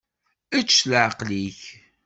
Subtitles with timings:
[0.57, 1.59] Ečč s leɛqel-ik.